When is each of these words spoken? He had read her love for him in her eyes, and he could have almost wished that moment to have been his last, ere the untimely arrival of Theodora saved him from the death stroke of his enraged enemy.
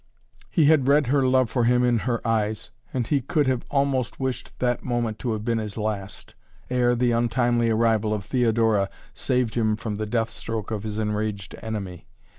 He 0.49 0.65
had 0.65 0.87
read 0.87 1.05
her 1.13 1.27
love 1.27 1.51
for 1.51 1.65
him 1.65 1.83
in 1.83 1.99
her 2.09 2.27
eyes, 2.27 2.71
and 2.91 3.05
he 3.05 3.21
could 3.21 3.45
have 3.45 3.63
almost 3.69 4.19
wished 4.19 4.51
that 4.57 4.83
moment 4.83 5.19
to 5.19 5.33
have 5.33 5.45
been 5.45 5.59
his 5.59 5.77
last, 5.77 6.33
ere 6.71 6.95
the 6.95 7.11
untimely 7.11 7.69
arrival 7.69 8.11
of 8.11 8.25
Theodora 8.25 8.89
saved 9.13 9.53
him 9.53 9.75
from 9.75 9.97
the 9.97 10.07
death 10.07 10.31
stroke 10.31 10.71
of 10.71 10.81
his 10.81 10.97
enraged 10.97 11.53
enemy. 11.61 12.07